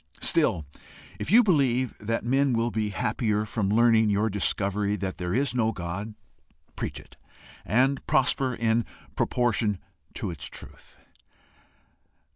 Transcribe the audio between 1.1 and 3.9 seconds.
if you believe that men will be happier from